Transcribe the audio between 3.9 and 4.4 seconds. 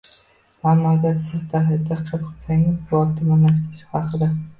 haqida